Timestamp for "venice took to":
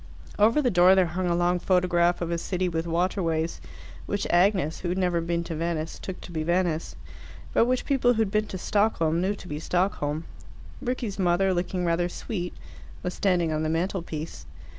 5.55-6.31